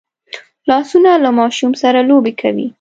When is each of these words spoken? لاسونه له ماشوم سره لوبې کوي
لاسونه 0.69 1.11
له 1.23 1.29
ماشوم 1.39 1.71
سره 1.81 1.99
لوبې 2.09 2.33
کوي 2.41 2.67